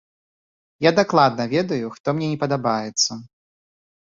Я 0.85 0.91
дакладна 0.99 1.45
ведаю, 1.53 1.91
хто 1.99 2.07
мне 2.21 2.27
не 2.33 2.41
падабаецца. 2.45 3.11